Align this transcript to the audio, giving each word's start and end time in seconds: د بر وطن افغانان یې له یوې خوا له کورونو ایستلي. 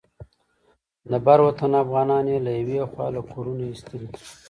د 1.09 1.11
بر 1.25 1.39
وطن 1.47 1.71
افغانان 1.83 2.25
یې 2.31 2.37
له 2.45 2.51
یوې 2.59 2.81
خوا 2.91 3.07
له 3.15 3.21
کورونو 3.31 3.63
ایستلي. 3.71 4.09